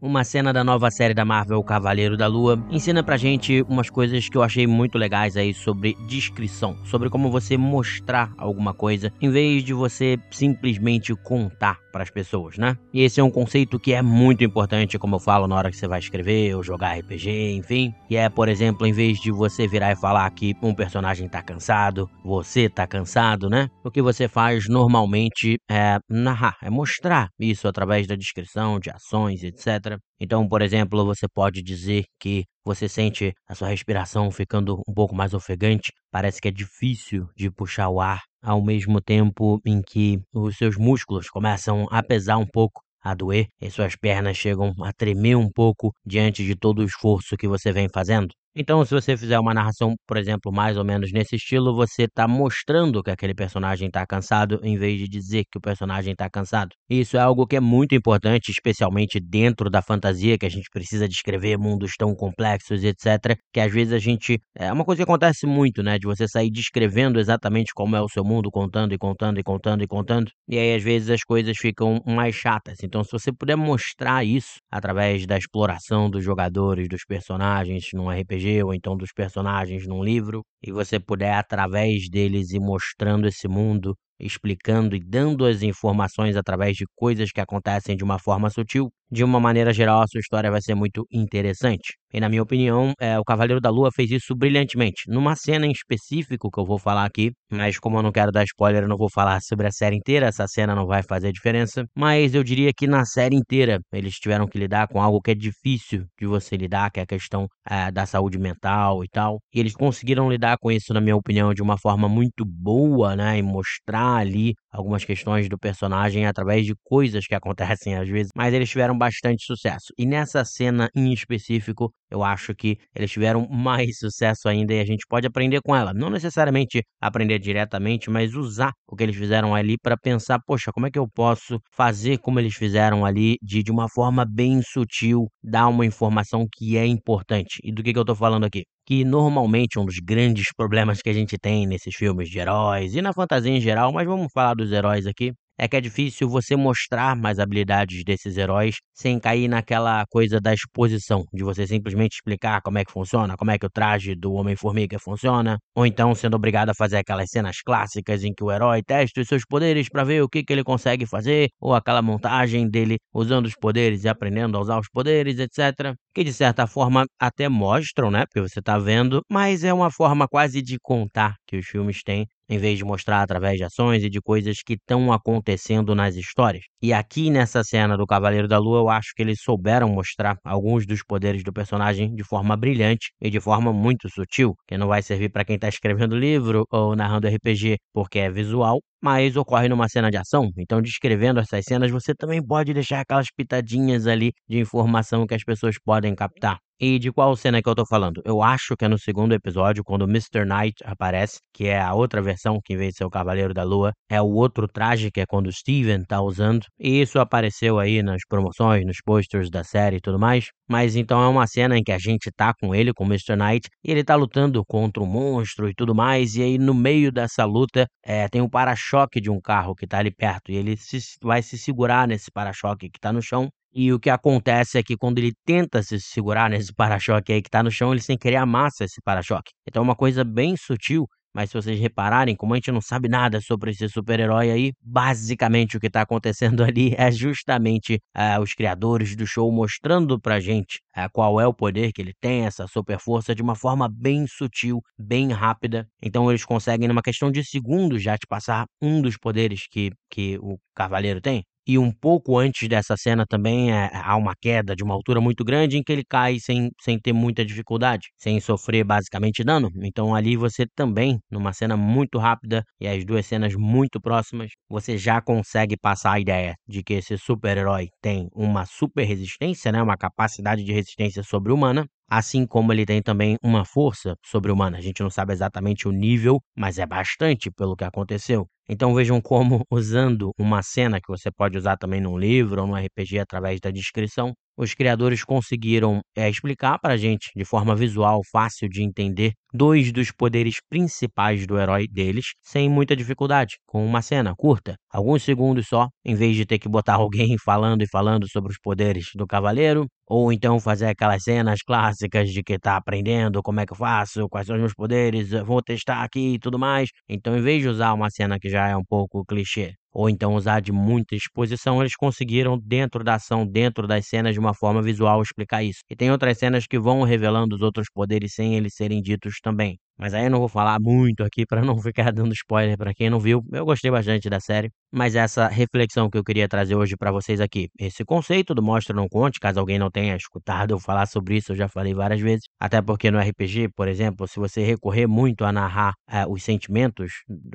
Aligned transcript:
Uma 0.00 0.24
cena 0.24 0.52
da 0.52 0.62
nova 0.62 0.90
série 0.90 1.14
da 1.14 1.24
Marvel, 1.24 1.62
Cavaleiro 1.64 2.18
da 2.18 2.26
Lua, 2.26 2.62
ensina 2.70 3.02
pra 3.02 3.16
gente 3.16 3.62
umas 3.62 3.88
coisas 3.88 4.28
que 4.28 4.36
eu 4.36 4.42
achei 4.42 4.66
muito 4.66 4.98
legais 4.98 5.38
aí 5.38 5.54
sobre 5.54 5.96
descrição, 6.06 6.76
sobre 6.84 7.08
como 7.08 7.30
você 7.30 7.56
mostrar 7.56 8.30
alguma 8.36 8.74
coisa 8.74 9.10
em 9.22 9.30
vez 9.30 9.64
de 9.64 9.72
você 9.72 10.18
simplesmente 10.30 11.14
contar 11.14 11.78
para 11.90 12.02
as 12.02 12.10
pessoas, 12.10 12.58
né? 12.58 12.76
E 12.92 13.00
esse 13.00 13.20
é 13.20 13.24
um 13.24 13.30
conceito 13.30 13.80
que 13.80 13.94
é 13.94 14.02
muito 14.02 14.44
importante, 14.44 14.98
como 14.98 15.16
eu 15.16 15.20
falo 15.20 15.48
na 15.48 15.56
hora 15.56 15.70
que 15.70 15.76
você 15.78 15.88
vai 15.88 15.98
escrever 15.98 16.54
ou 16.54 16.62
jogar 16.62 16.98
RPG, 16.98 17.56
enfim. 17.56 17.94
E 18.10 18.16
é, 18.16 18.28
por 18.28 18.50
exemplo, 18.50 18.86
em 18.86 18.92
vez 18.92 19.18
de 19.18 19.32
você 19.32 19.66
virar 19.66 19.92
e 19.92 19.96
falar 19.96 20.30
que 20.30 20.54
um 20.62 20.74
personagem 20.74 21.26
tá 21.26 21.42
cansado, 21.42 22.06
você 22.22 22.68
tá 22.68 22.86
cansado, 22.86 23.48
né? 23.48 23.68
O 23.82 23.90
que 23.90 24.02
você 24.02 24.28
faz 24.28 24.68
normalmente 24.68 25.56
é 25.70 25.98
narrar, 26.06 26.58
é 26.62 26.68
mostrar 26.68 27.30
isso 27.40 27.66
através 27.66 28.06
da 28.06 28.14
descrição 28.14 28.78
de 28.78 28.90
ações, 28.90 29.42
etc. 29.42 29.85
Então, 30.20 30.48
por 30.48 30.62
exemplo, 30.62 31.04
você 31.04 31.26
pode 31.28 31.62
dizer 31.62 32.04
que 32.20 32.44
você 32.64 32.88
sente 32.88 33.32
a 33.48 33.54
sua 33.54 33.68
respiração 33.68 34.30
ficando 34.30 34.82
um 34.88 34.94
pouco 34.94 35.14
mais 35.14 35.34
ofegante, 35.34 35.92
parece 36.10 36.40
que 36.40 36.48
é 36.48 36.50
difícil 36.50 37.28
de 37.36 37.50
puxar 37.50 37.88
o 37.90 38.00
ar, 38.00 38.22
ao 38.42 38.62
mesmo 38.64 39.00
tempo 39.00 39.60
em 39.64 39.82
que 39.82 40.18
os 40.32 40.56
seus 40.56 40.76
músculos 40.76 41.28
começam 41.28 41.86
a 41.90 42.02
pesar 42.02 42.38
um 42.38 42.46
pouco, 42.46 42.82
a 43.02 43.14
doer, 43.14 43.46
e 43.60 43.70
suas 43.70 43.94
pernas 43.96 44.36
chegam 44.36 44.72
a 44.82 44.92
tremer 44.92 45.36
um 45.36 45.50
pouco 45.50 45.92
diante 46.04 46.44
de 46.44 46.56
todo 46.56 46.80
o 46.80 46.84
esforço 46.84 47.36
que 47.36 47.46
você 47.48 47.72
vem 47.72 47.88
fazendo. 47.92 48.28
Então, 48.58 48.82
se 48.86 48.94
você 48.94 49.18
fizer 49.18 49.38
uma 49.38 49.52
narração, 49.52 49.94
por 50.06 50.16
exemplo, 50.16 50.50
mais 50.50 50.78
ou 50.78 50.84
menos 50.84 51.12
nesse 51.12 51.36
estilo, 51.36 51.74
você 51.74 52.04
está 52.04 52.26
mostrando 52.26 53.02
que 53.02 53.10
aquele 53.10 53.34
personagem 53.34 53.88
está 53.88 54.06
cansado, 54.06 54.58
em 54.62 54.78
vez 54.78 54.98
de 54.98 55.06
dizer 55.06 55.44
que 55.50 55.58
o 55.58 55.60
personagem 55.60 56.12
está 56.12 56.30
cansado. 56.30 56.70
Isso 56.88 57.18
é 57.18 57.20
algo 57.20 57.46
que 57.46 57.56
é 57.56 57.60
muito 57.60 57.94
importante, 57.94 58.50
especialmente 58.50 59.20
dentro 59.20 59.68
da 59.68 59.82
fantasia, 59.82 60.38
que 60.38 60.46
a 60.46 60.48
gente 60.48 60.70
precisa 60.72 61.06
descrever 61.06 61.58
mundos 61.58 61.92
tão 61.98 62.14
complexos, 62.14 62.82
etc. 62.82 63.36
Que 63.52 63.60
às 63.60 63.70
vezes 63.70 63.92
a 63.92 63.98
gente. 63.98 64.40
É 64.56 64.72
uma 64.72 64.86
coisa 64.86 65.00
que 65.00 65.10
acontece 65.10 65.46
muito, 65.46 65.82
né? 65.82 65.98
De 65.98 66.06
você 66.06 66.26
sair 66.26 66.50
descrevendo 66.50 67.20
exatamente 67.20 67.72
como 67.74 67.94
é 67.94 68.00
o 68.00 68.08
seu 68.08 68.24
mundo, 68.24 68.50
contando 68.50 68.94
e 68.94 68.98
contando 68.98 69.38
e 69.38 69.42
contando 69.42 69.84
e 69.84 69.86
contando. 69.86 70.30
E 70.48 70.58
aí, 70.58 70.74
às 70.74 70.82
vezes, 70.82 71.10
as 71.10 71.22
coisas 71.22 71.58
ficam 71.58 72.02
mais 72.06 72.34
chatas. 72.34 72.78
Então, 72.82 73.04
se 73.04 73.12
você 73.12 73.30
puder 73.30 73.56
mostrar 73.56 74.24
isso 74.24 74.54
através 74.70 75.26
da 75.26 75.36
exploração 75.36 76.08
dos 76.08 76.24
jogadores, 76.24 76.88
dos 76.88 77.04
personagens 77.04 77.84
num 77.92 78.08
RPG, 78.08 78.45
ou 78.62 78.74
então 78.74 78.96
dos 78.96 79.12
personagens 79.12 79.86
num 79.86 80.02
livro, 80.02 80.42
e 80.62 80.72
você 80.72 80.98
puder, 81.00 81.34
através 81.34 82.08
deles, 82.10 82.50
ir 82.52 82.60
mostrando 82.60 83.26
esse 83.28 83.48
mundo, 83.48 83.96
explicando 84.18 84.96
e 84.96 85.00
dando 85.00 85.44
as 85.44 85.62
informações 85.62 86.36
através 86.36 86.76
de 86.76 86.84
coisas 86.94 87.30
que 87.32 87.40
acontecem 87.40 87.96
de 87.96 88.04
uma 88.04 88.18
forma 88.18 88.50
sutil, 88.50 88.90
de 89.10 89.24
uma 89.24 89.40
maneira 89.40 89.72
geral, 89.72 90.02
a 90.02 90.06
sua 90.06 90.20
história 90.20 90.50
vai 90.50 90.60
ser 90.60 90.74
muito 90.74 91.06
interessante. 91.12 91.94
E 92.12 92.20
na 92.20 92.28
minha 92.28 92.42
opinião, 92.42 92.92
é, 92.98 93.18
o 93.18 93.24
Cavaleiro 93.24 93.60
da 93.60 93.68
Lua 93.68 93.90
fez 93.94 94.10
isso 94.10 94.34
brilhantemente. 94.34 95.02
Numa 95.08 95.36
cena 95.36 95.66
em 95.66 95.70
específico 95.70 96.50
que 96.50 96.58
eu 96.58 96.64
vou 96.64 96.78
falar 96.78 97.04
aqui, 97.04 97.30
mas 97.50 97.78
como 97.78 97.98
eu 97.98 98.02
não 98.02 98.10
quero 98.10 98.32
dar 98.32 98.44
spoiler, 98.44 98.84
eu 98.84 98.88
não 98.88 98.96
vou 98.96 99.10
falar 99.10 99.40
sobre 99.42 99.66
a 99.66 99.70
série 99.70 99.96
inteira, 99.96 100.26
essa 100.26 100.46
cena 100.48 100.74
não 100.74 100.86
vai 100.86 101.02
fazer 101.02 101.30
diferença. 101.32 101.84
Mas 101.94 102.34
eu 102.34 102.42
diria 102.42 102.72
que 102.74 102.86
na 102.86 103.04
série 103.04 103.36
inteira 103.36 103.80
eles 103.92 104.14
tiveram 104.14 104.46
que 104.46 104.58
lidar 104.58 104.88
com 104.88 105.02
algo 105.02 105.20
que 105.20 105.32
é 105.32 105.34
difícil 105.34 106.06
de 106.18 106.26
você 106.26 106.56
lidar, 106.56 106.90
que 106.90 107.00
é 107.00 107.02
a 107.02 107.06
questão 107.06 107.46
é, 107.68 107.90
da 107.90 108.06
saúde 108.06 108.38
mental 108.38 109.04
e 109.04 109.08
tal. 109.08 109.38
E 109.52 109.60
eles 109.60 109.74
conseguiram 109.74 110.30
lidar 110.30 110.56
com 110.58 110.70
isso, 110.72 110.94
na 110.94 111.00
minha 111.00 111.16
opinião, 111.16 111.52
de 111.52 111.62
uma 111.62 111.76
forma 111.78 112.08
muito 112.08 112.44
boa, 112.46 113.14
né? 113.14 113.38
E 113.38 113.42
mostrar 113.42 114.16
ali 114.16 114.54
algumas 114.72 115.04
questões 115.04 115.48
do 115.48 115.58
personagem 115.58 116.26
através 116.26 116.64
de 116.64 116.74
coisas 116.84 117.26
que 117.26 117.34
acontecem 117.34 117.94
às 117.96 118.08
vezes. 118.08 118.30
Mas 118.34 118.54
eles 118.54 118.70
tiveram 118.70 118.95
bastante 118.96 119.44
sucesso. 119.44 119.92
E 119.98 120.06
nessa 120.06 120.44
cena 120.44 120.88
em 120.94 121.12
específico, 121.12 121.92
eu 122.10 122.22
acho 122.22 122.54
que 122.54 122.78
eles 122.94 123.10
tiveram 123.10 123.46
mais 123.50 123.98
sucesso 123.98 124.48
ainda 124.48 124.74
e 124.74 124.80
a 124.80 124.84
gente 124.84 125.04
pode 125.08 125.26
aprender 125.26 125.60
com 125.62 125.74
ela. 125.74 125.92
Não 125.94 126.10
necessariamente 126.10 126.82
aprender 127.00 127.38
diretamente, 127.38 128.10
mas 128.10 128.34
usar 128.34 128.72
o 128.86 128.96
que 128.96 129.02
eles 129.02 129.16
fizeram 129.16 129.54
ali 129.54 129.76
para 129.78 129.96
pensar, 129.96 130.38
poxa, 130.46 130.70
como 130.72 130.86
é 130.86 130.90
que 130.90 130.98
eu 130.98 131.08
posso 131.08 131.58
fazer 131.72 132.18
como 132.18 132.40
eles 132.40 132.54
fizeram 132.54 133.04
ali 133.04 133.36
de, 133.42 133.62
de 133.62 133.70
uma 133.70 133.88
forma 133.88 134.24
bem 134.24 134.60
sutil, 134.62 135.26
dar 135.42 135.68
uma 135.68 135.86
informação 135.86 136.46
que 136.50 136.76
é 136.76 136.86
importante. 136.86 137.58
E 137.62 137.72
do 137.72 137.82
que, 137.82 137.92
que 137.92 137.98
eu 137.98 138.04
tô 138.04 138.14
falando 138.14 138.44
aqui? 138.44 138.64
que 138.86 139.04
normalmente 139.04 139.78
um 139.80 139.84
dos 139.84 139.98
grandes 139.98 140.52
problemas 140.56 141.02
que 141.02 141.10
a 141.10 141.12
gente 141.12 141.36
tem 141.36 141.66
nesses 141.66 141.94
filmes 141.94 142.28
de 142.30 142.38
heróis 142.38 142.94
e 142.94 143.02
na 143.02 143.12
fantasia 143.12 143.50
em 143.50 143.60
geral, 143.60 143.92
mas 143.92 144.06
vamos 144.06 144.28
falar 144.32 144.54
dos 144.54 144.70
heróis 144.70 145.06
aqui, 145.06 145.32
é 145.58 145.66
que 145.68 145.76
é 145.76 145.80
difícil 145.80 146.28
você 146.28 146.56
mostrar 146.56 147.16
mais 147.16 147.38
habilidades 147.38 148.04
desses 148.04 148.36
heróis 148.36 148.76
sem 148.94 149.18
cair 149.18 149.48
naquela 149.48 150.04
coisa 150.10 150.40
da 150.40 150.52
exposição, 150.52 151.24
de 151.32 151.42
você 151.42 151.66
simplesmente 151.66 152.16
explicar 152.16 152.60
como 152.62 152.78
é 152.78 152.84
que 152.84 152.92
funciona, 152.92 153.36
como 153.36 153.50
é 153.50 153.58
que 153.58 153.66
o 153.66 153.70
traje 153.70 154.14
do 154.14 154.32
Homem-Formiga 154.34 154.98
funciona, 154.98 155.58
ou 155.74 155.86
então 155.86 156.14
sendo 156.14 156.34
obrigado 156.34 156.70
a 156.70 156.74
fazer 156.74 156.98
aquelas 156.98 157.30
cenas 157.30 157.56
clássicas 157.64 158.24
em 158.24 158.32
que 158.34 158.44
o 158.44 158.50
herói 158.50 158.82
testa 158.82 159.20
os 159.20 159.28
seus 159.28 159.44
poderes 159.44 159.88
para 159.88 160.04
ver 160.04 160.22
o 160.22 160.28
que, 160.28 160.42
que 160.42 160.52
ele 160.52 160.64
consegue 160.64 161.06
fazer, 161.06 161.48
ou 161.60 161.74
aquela 161.74 162.02
montagem 162.02 162.68
dele 162.68 162.96
usando 163.14 163.46
os 163.46 163.54
poderes 163.54 164.04
e 164.04 164.08
aprendendo 164.08 164.56
a 164.56 164.60
usar 164.60 164.78
os 164.78 164.88
poderes, 164.88 165.38
etc. 165.38 165.94
Que 166.14 166.24
de 166.24 166.32
certa 166.32 166.66
forma 166.66 167.06
até 167.20 167.48
mostram, 167.48 168.10
né? 168.10 168.24
Porque 168.26 168.40
você 168.48 168.60
tá 168.60 168.78
vendo, 168.78 169.22
mas 169.30 169.64
é 169.64 169.72
uma 169.72 169.90
forma 169.90 170.26
quase 170.28 170.62
de 170.62 170.78
contar 170.82 171.34
que 171.46 171.56
os 171.56 171.66
filmes 171.66 172.02
têm 172.02 172.26
em 172.48 172.58
vez 172.58 172.78
de 172.78 172.84
mostrar 172.84 173.22
através 173.22 173.56
de 173.56 173.64
ações 173.64 174.02
e 174.02 174.10
de 174.10 174.20
coisas 174.20 174.58
que 174.64 174.74
estão 174.74 175.12
acontecendo 175.12 175.94
nas 175.94 176.16
histórias. 176.16 176.64
E 176.82 176.92
aqui 176.92 177.30
nessa 177.30 177.62
cena 177.64 177.96
do 177.96 178.06
Cavaleiro 178.06 178.48
da 178.48 178.58
Lua, 178.58 178.78
eu 178.80 178.88
acho 178.88 179.12
que 179.14 179.22
eles 179.22 179.40
souberam 179.42 179.88
mostrar 179.88 180.36
alguns 180.44 180.86
dos 180.86 181.02
poderes 181.02 181.42
do 181.42 181.52
personagem 181.52 182.14
de 182.14 182.24
forma 182.24 182.56
brilhante 182.56 183.12
e 183.20 183.30
de 183.30 183.40
forma 183.40 183.72
muito 183.72 184.08
sutil, 184.10 184.54
que 184.66 184.76
não 184.78 184.88
vai 184.88 185.02
servir 185.02 185.30
para 185.30 185.44
quem 185.44 185.56
está 185.56 185.68
escrevendo 185.68 186.16
livro 186.16 186.66
ou 186.70 186.94
narrando 186.96 187.28
RPG 187.28 187.78
porque 187.92 188.18
é 188.18 188.30
visual, 188.30 188.80
mas 189.06 189.36
ocorre 189.36 189.68
numa 189.68 189.88
cena 189.88 190.10
de 190.10 190.16
ação. 190.16 190.50
Então, 190.58 190.82
descrevendo 190.82 191.38
essas 191.38 191.64
cenas, 191.64 191.92
você 191.92 192.12
também 192.12 192.44
pode 192.44 192.74
deixar 192.74 193.02
aquelas 193.02 193.28
pitadinhas 193.30 194.04
ali 194.04 194.32
de 194.48 194.58
informação 194.58 195.24
que 195.28 195.34
as 195.34 195.44
pessoas 195.44 195.76
podem 195.78 196.12
captar. 196.12 196.58
E 196.78 196.98
de 196.98 197.10
qual 197.12 197.34
cena 197.36 197.62
que 197.62 197.68
eu 197.68 197.74
tô 197.74 197.86
falando? 197.86 198.20
Eu 198.24 198.42
acho 198.42 198.76
que 198.76 198.84
é 198.84 198.88
no 198.88 198.98
segundo 198.98 199.32
episódio, 199.32 199.84
quando 199.84 200.04
Mr. 200.04 200.44
Knight 200.44 200.82
aparece, 200.84 201.38
que 201.54 201.68
é 201.68 201.80
a 201.80 201.94
outra 201.94 202.20
versão, 202.20 202.58
que 202.62 202.74
em 202.74 202.76
vez 202.76 202.90
de 202.94 202.98
ser 202.98 203.04
o 203.04 203.10
Cavaleiro 203.10 203.54
da 203.54 203.62
Lua, 203.62 203.92
é 204.10 204.20
o 204.20 204.26
outro 204.26 204.66
traje, 204.66 205.10
que 205.10 205.20
é 205.20 205.24
quando 205.26 205.50
Steven 205.50 206.02
tá 206.04 206.20
usando. 206.20 206.66
E 206.78 207.00
isso 207.00 207.18
apareceu 207.20 207.78
aí 207.78 208.02
nas 208.02 208.22
promoções, 208.28 208.84
nos 208.84 208.98
posters 209.02 209.48
da 209.48 209.62
série 209.64 209.96
e 209.96 210.00
tudo 210.00 210.18
mais. 210.18 210.50
Mas 210.68 210.96
então 210.96 211.22
é 211.22 211.28
uma 211.28 211.46
cena 211.46 211.78
em 211.78 211.82
que 211.82 211.92
a 211.92 211.98
gente 211.98 212.30
tá 212.30 212.52
com 212.54 212.74
ele, 212.74 212.92
com 212.92 213.04
o 213.04 213.06
Mr. 213.06 213.36
Knight, 213.36 213.68
e 213.84 213.90
ele 213.90 214.04
tá 214.04 214.14
lutando 214.14 214.64
contra 214.64 215.02
um 215.02 215.06
monstro 215.06 215.68
e 215.68 215.74
tudo 215.74 215.94
mais. 215.94 216.36
E 216.36 216.42
aí, 216.42 216.58
no 216.58 216.74
meio 216.74 217.12
dessa 217.12 217.44
luta, 217.44 217.86
é, 218.04 218.28
tem 218.28 218.40
um 218.40 218.48
para-choque 218.48 219.20
de 219.20 219.30
um 219.30 219.40
carro 219.40 219.74
que 219.74 219.86
tá 219.86 219.98
ali 219.98 220.10
perto. 220.10 220.50
E 220.50 220.56
ele 220.56 220.76
se, 220.76 220.98
vai 221.22 221.42
se 221.42 221.56
segurar 221.56 222.08
nesse 222.08 222.30
para-choque 222.30 222.90
que 222.90 223.00
tá 223.00 223.12
no 223.12 223.22
chão. 223.22 223.48
E 223.72 223.92
o 223.92 224.00
que 224.00 224.08
acontece 224.08 224.78
é 224.78 224.82
que 224.82 224.96
quando 224.96 225.18
ele 225.18 225.32
tenta 225.44 225.82
se 225.82 226.00
segurar 226.00 226.48
nesse 226.50 226.72
para-choque 226.74 227.32
aí 227.32 227.42
que 227.42 227.50
tá 227.50 227.62
no 227.62 227.70
chão, 227.70 227.92
ele 227.92 228.00
sem 228.00 228.16
querer 228.16 228.36
amassa 228.36 228.84
esse 228.84 229.00
para-choque. 229.04 229.52
Então 229.68 229.82
é 229.82 229.84
uma 229.84 229.96
coisa 229.96 230.24
bem 230.24 230.56
sutil, 230.56 231.06
mas 231.36 231.50
se 231.50 231.54
vocês 231.60 231.78
repararem, 231.78 232.34
como 232.34 232.54
a 232.54 232.56
gente 232.56 232.72
não 232.72 232.80
sabe 232.80 233.10
nada 233.10 233.42
sobre 233.42 233.70
esse 233.70 233.86
super-herói 233.90 234.50
aí, 234.50 234.72
basicamente 234.80 235.76
o 235.76 235.80
que 235.80 235.90
tá 235.90 236.00
acontecendo 236.00 236.64
ali 236.64 236.94
é 236.96 237.10
justamente 237.12 238.00
uh, 238.16 238.40
os 238.40 238.54
criadores 238.54 239.14
do 239.14 239.26
show 239.26 239.52
mostrando 239.52 240.18
pra 240.18 240.40
gente 240.40 240.80
uh, 240.96 241.10
qual 241.12 241.38
é 241.38 241.46
o 241.46 241.52
poder 241.52 241.92
que 241.92 242.00
ele 242.00 242.14
tem, 242.18 242.46
essa 242.46 242.66
super 242.66 242.98
força, 242.98 243.34
de 243.34 243.42
uma 243.42 243.54
forma 243.54 243.86
bem 243.86 244.26
sutil, 244.26 244.80
bem 244.98 245.30
rápida. 245.30 245.86
Então 246.02 246.30
eles 246.30 246.42
conseguem, 246.42 246.88
numa 246.88 247.02
questão 247.02 247.30
de 247.30 247.44
segundos, 247.44 248.02
já 248.02 248.16
te 248.16 248.26
passar 248.26 248.64
um 248.80 249.02
dos 249.02 249.18
poderes 249.18 249.66
que, 249.70 249.90
que 250.10 250.38
o 250.38 250.56
Cavaleiro 250.74 251.20
tem. 251.20 251.44
E 251.66 251.78
um 251.78 251.90
pouco 251.92 252.38
antes 252.38 252.68
dessa 252.68 252.96
cena 252.96 253.26
também 253.26 253.72
é, 253.72 253.90
há 253.92 254.16
uma 254.16 254.34
queda 254.40 254.74
de 254.76 254.84
uma 254.84 254.94
altura 254.94 255.20
muito 255.20 255.44
grande 255.44 255.76
em 255.76 255.82
que 255.82 255.92
ele 255.92 256.04
cai 256.04 256.38
sem, 256.38 256.70
sem 256.80 256.98
ter 256.98 257.12
muita 257.12 257.44
dificuldade, 257.44 258.08
sem 258.16 258.38
sofrer 258.40 258.84
basicamente 258.84 259.42
dano. 259.42 259.68
Então 259.82 260.14
ali 260.14 260.36
você 260.36 260.64
também, 260.76 261.18
numa 261.30 261.52
cena 261.52 261.76
muito 261.76 262.18
rápida 262.18 262.62
e 262.80 262.86
as 262.86 263.04
duas 263.04 263.26
cenas 263.26 263.54
muito 263.56 264.00
próximas, 264.00 264.50
você 264.68 264.96
já 264.96 265.20
consegue 265.20 265.76
passar 265.76 266.12
a 266.12 266.20
ideia 266.20 266.54
de 266.68 266.82
que 266.84 266.94
esse 266.94 267.18
super-herói 267.18 267.88
tem 268.00 268.28
uma 268.32 268.64
super 268.64 269.04
resistência, 269.04 269.72
né, 269.72 269.82
uma 269.82 269.96
capacidade 269.96 270.62
de 270.62 270.72
resistência 270.72 271.22
sobre-humana, 271.24 271.84
assim 272.08 272.46
como 272.46 272.72
ele 272.72 272.86
tem 272.86 273.02
também 273.02 273.36
uma 273.42 273.64
força 273.64 274.16
sobre-humana. 274.24 274.78
A 274.78 274.80
gente 274.80 275.02
não 275.02 275.10
sabe 275.10 275.32
exatamente 275.32 275.88
o 275.88 275.92
nível, 275.92 276.40
mas 276.56 276.78
é 276.78 276.86
bastante 276.86 277.50
pelo 277.50 277.76
que 277.76 277.84
aconteceu. 277.84 278.46
Então 278.68 278.94
vejam 278.94 279.20
como, 279.20 279.64
usando 279.70 280.32
uma 280.38 280.62
cena 280.62 281.00
que 281.00 281.08
você 281.08 281.30
pode 281.30 281.56
usar 281.58 281.76
também 281.76 282.00
num 282.00 282.18
livro 282.18 282.60
ou 282.62 282.66
num 282.66 282.76
RPG 282.76 283.18
através 283.18 283.60
da 283.60 283.70
descrição, 283.70 284.34
os 284.56 284.74
criadores 284.74 285.24
conseguiram 285.24 286.00
é, 286.16 286.28
explicar 286.28 286.78
para 286.78 286.94
a 286.94 286.96
gente, 286.96 287.30
de 287.34 287.44
forma 287.44 287.74
visual, 287.74 288.20
fácil 288.32 288.68
de 288.68 288.82
entender, 288.82 289.32
dois 289.52 289.92
dos 289.92 290.10
poderes 290.10 290.56
principais 290.68 291.46
do 291.46 291.58
herói 291.58 291.86
deles, 291.88 292.26
sem 292.42 292.68
muita 292.68 292.96
dificuldade, 292.96 293.56
com 293.66 293.84
uma 293.84 294.02
cena 294.02 294.34
curta, 294.36 294.76
alguns 294.90 295.22
segundos 295.22 295.66
só, 295.68 295.88
em 296.04 296.14
vez 296.14 296.36
de 296.36 296.46
ter 296.46 296.58
que 296.58 296.68
botar 296.68 296.94
alguém 297.00 297.36
falando 297.38 297.82
e 297.82 297.88
falando 297.88 298.28
sobre 298.30 298.52
os 298.52 298.58
poderes 298.58 299.06
do 299.14 299.26
cavaleiro, 299.26 299.86
ou 300.06 300.32
então 300.32 300.60
fazer 300.60 300.86
aquelas 300.86 301.22
cenas 301.22 301.60
clássicas 301.66 302.30
de 302.30 302.42
que 302.42 302.58
tá 302.58 302.76
aprendendo 302.76 303.42
como 303.42 303.60
é 303.60 303.66
que 303.66 303.72
eu 303.72 303.76
faço, 303.76 304.28
quais 304.28 304.46
são 304.46 304.56
os 304.56 304.60
meus 304.60 304.74
poderes, 304.74 305.30
vou 305.44 305.62
testar 305.62 306.02
aqui 306.02 306.34
e 306.34 306.38
tudo 306.38 306.58
mais. 306.58 306.90
Então, 307.08 307.36
em 307.36 307.40
vez 307.42 307.62
de 307.62 307.68
usar 307.68 307.92
uma 307.92 308.10
cena 308.10 308.38
que 308.38 308.48
já 308.48 308.68
é 308.68 308.76
um 308.76 308.84
pouco 308.84 309.24
clichê, 309.24 309.74
ou 309.98 310.10
então 310.10 310.34
usar 310.34 310.60
de 310.60 310.72
muita 310.72 311.14
exposição, 311.16 311.80
eles 311.80 311.96
conseguiram, 311.96 312.58
dentro 312.58 313.02
da 313.02 313.14
ação, 313.14 313.46
dentro 313.46 313.86
das 313.86 314.06
cenas, 314.08 314.34
de 314.34 314.40
uma 314.40 314.52
forma 314.54 314.82
visual, 314.82 315.22
explicar 315.22 315.62
isso. 315.64 315.80
E 315.90 315.96
tem 315.96 316.10
outras 316.10 316.38
cenas 316.38 316.66
que 316.66 316.78
vão 316.78 317.02
revelando 317.02 317.56
os 317.56 317.62
outros 317.62 317.88
poderes 317.92 318.34
sem 318.34 318.54
eles 318.56 318.74
serem 318.74 319.00
ditos 319.02 319.36
também. 319.42 319.78
Mas 319.98 320.12
aí 320.14 320.24
eu 320.24 320.30
não 320.30 320.38
vou 320.40 320.48
falar 320.48 320.78
muito 320.80 321.22
aqui 321.24 321.46
para 321.46 321.62
não 321.62 321.76
ficar 321.80 322.12
dando 322.12 322.32
spoiler 322.34 322.76
para 322.76 322.92
quem 322.94 323.08
não 323.10 323.18
viu. 323.20 323.42
Eu 323.52 323.64
gostei 323.64 323.90
bastante 323.90 324.28
da 324.28 324.40
série, 324.40 324.70
mas 324.92 325.14
essa 325.14 325.48
reflexão 325.48 326.10
que 326.10 326.18
eu 326.18 326.24
queria 326.24 326.48
trazer 326.48 326.74
hoje 326.74 326.96
para 326.96 327.10
vocês 327.10 327.40
aqui, 327.40 327.68
esse 327.78 328.04
conceito 328.04 328.54
do 328.54 328.62
mostra 328.62 328.94
não 328.94 329.08
conte, 329.08 329.40
caso 329.40 329.58
alguém 329.60 329.78
não 329.78 329.90
tenha 329.90 330.16
escutado 330.16 330.72
eu 330.72 330.78
falar 330.78 331.06
sobre 331.06 331.36
isso, 331.36 331.52
eu 331.52 331.56
já 331.56 331.68
falei 331.68 331.94
várias 331.94 332.20
vezes. 332.20 332.44
Até 332.60 332.80
porque 332.82 333.10
no 333.10 333.18
RPG, 333.18 333.68
por 333.74 333.88
exemplo, 333.88 334.26
se 334.28 334.38
você 334.38 334.62
recorrer 334.64 335.06
muito 335.06 335.44
a 335.44 335.52
narrar 335.52 335.94
é, 336.08 336.26
os 336.26 336.42
sentimentos 336.42 337.12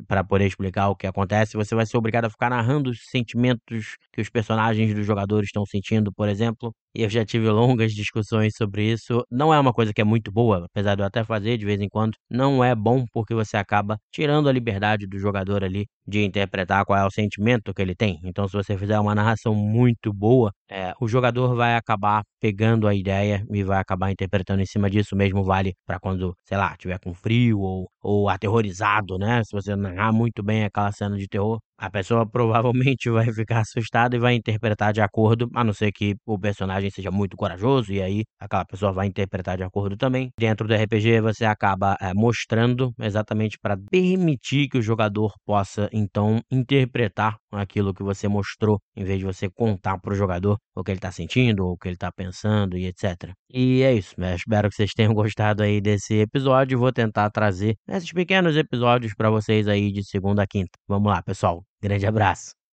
para 0.07 0.23
poder 0.23 0.45
explicar 0.47 0.89
o 0.89 0.95
que 0.95 1.07
acontece, 1.07 1.55
você 1.57 1.75
vai 1.75 1.85
ser 1.85 1.97
obrigado 1.97 2.25
a 2.25 2.29
ficar 2.29 2.49
narrando 2.49 2.89
os 2.89 2.99
sentimentos 3.09 3.95
que 4.11 4.21
os 4.21 4.29
personagens 4.29 4.93
dos 4.93 5.05
jogadores 5.05 5.47
estão 5.47 5.65
sentindo, 5.65 6.11
por 6.13 6.27
exemplo. 6.29 6.73
E 6.93 7.03
eu 7.03 7.09
já 7.09 7.25
tive 7.25 7.49
longas 7.49 7.93
discussões 7.93 8.53
sobre 8.55 8.91
isso. 8.91 9.23
Não 9.31 9.53
é 9.53 9.59
uma 9.59 9.73
coisa 9.73 9.93
que 9.93 10.01
é 10.01 10.03
muito 10.03 10.31
boa, 10.31 10.65
apesar 10.65 10.95
de 10.95 11.01
eu 11.01 11.05
até 11.05 11.23
fazer 11.23 11.57
de 11.57 11.65
vez 11.65 11.79
em 11.81 11.87
quando. 11.89 12.15
Não 12.29 12.63
é 12.63 12.75
bom 12.75 13.05
porque 13.13 13.33
você 13.33 13.57
acaba 13.57 13.97
tirando 14.11 14.49
a 14.49 14.51
liberdade 14.51 15.07
do 15.07 15.17
jogador 15.17 15.63
ali 15.63 15.87
de 16.07 16.23
interpretar 16.23 16.85
qual 16.85 16.99
é 16.99 17.05
o 17.05 17.11
sentimento 17.11 17.73
que 17.73 17.81
ele 17.81 17.95
tem. 17.95 18.19
Então, 18.23 18.47
se 18.47 18.53
você 18.53 18.77
fizer 18.77 18.99
uma 18.99 19.15
narração 19.15 19.55
muito 19.55 20.11
boa, 20.13 20.51
é, 20.69 20.93
o 20.99 21.07
jogador 21.07 21.55
vai 21.55 21.75
acabar 21.75 22.23
pegando 22.39 22.87
a 22.87 22.93
ideia 22.95 23.45
e 23.51 23.63
vai 23.63 23.79
acabar 23.79 24.11
interpretando 24.11 24.61
em 24.61 24.65
cima 24.65 24.89
disso. 24.89 25.15
Mesmo 25.15 25.43
vale 25.43 25.73
para 25.85 25.99
quando, 25.99 26.35
sei 26.43 26.57
lá, 26.57 26.75
tiver 26.77 26.99
com 26.99 27.13
frio 27.13 27.59
ou, 27.59 27.89
ou 28.01 28.29
aterrorizado, 28.29 29.17
né? 29.17 29.43
Se 29.43 29.51
você 29.53 29.75
narrar 29.75 30.11
muito 30.11 30.43
bem 30.43 30.63
aquela 30.65 30.91
cena 30.91 31.17
de 31.17 31.27
terror, 31.27 31.59
a 31.81 31.89
pessoa 31.89 32.29
provavelmente 32.29 33.09
vai 33.09 33.31
ficar 33.33 33.61
assustada 33.61 34.15
e 34.15 34.19
vai 34.19 34.35
interpretar 34.35 34.93
de 34.93 35.01
acordo, 35.01 35.49
a 35.55 35.63
não 35.63 35.73
ser 35.73 35.91
que 35.91 36.15
o 36.25 36.37
personagem 36.39 36.91
seja 36.91 37.09
muito 37.11 37.35
corajoso, 37.35 37.91
e 37.91 38.01
aí 38.01 38.23
aquela 38.39 38.63
pessoa 38.65 38.91
vai 38.93 39.07
interpretar 39.07 39.57
de 39.57 39.63
acordo 39.63 39.97
também. 39.97 40.29
Dentro 40.39 40.67
do 40.67 40.73
RPG, 40.75 41.21
você 41.21 41.43
acaba 41.43 41.97
é, 41.99 42.13
mostrando 42.13 42.93
exatamente 42.99 43.57
para 43.59 43.75
permitir 43.89 44.69
que 44.69 44.77
o 44.77 44.81
jogador 44.81 45.33
possa 45.43 45.89
então 45.91 46.39
interpretar 46.51 47.37
aquilo 47.51 47.93
que 47.93 48.03
você 48.03 48.27
mostrou, 48.27 48.79
em 48.95 49.03
vez 49.03 49.17
de 49.19 49.25
você 49.25 49.49
contar 49.49 49.97
para 49.99 50.13
o 50.13 50.15
jogador 50.15 50.57
o 50.75 50.83
que 50.83 50.91
ele 50.91 50.99
está 50.99 51.11
sentindo, 51.11 51.65
o 51.65 51.77
que 51.77 51.87
ele 51.87 51.95
está 51.95 52.11
pensando 52.11 52.77
e 52.77 52.85
etc. 52.85 53.33
E 53.53 53.83
é 53.83 53.93
isso, 53.93 54.15
né? 54.17 54.35
espero 54.35 54.69
que 54.69 54.75
vocês 54.75 54.93
tenham 54.93 55.13
gostado 55.15 55.63
aí 55.63 55.81
desse 55.81 56.15
episódio. 56.15 56.79
Vou 56.79 56.91
tentar 56.91 57.29
trazer 57.29 57.75
esses 57.87 58.11
pequenos 58.11 58.55
episódios 58.55 59.13
para 59.13 59.29
vocês 59.29 59.67
aí 59.67 59.91
de 59.91 60.03
segunda 60.03 60.43
a 60.43 60.47
quinta. 60.47 60.71
Vamos 60.87 61.11
lá, 61.11 61.21
pessoal. 61.21 61.63
Grande 61.81 62.05
abraço. 62.07 62.60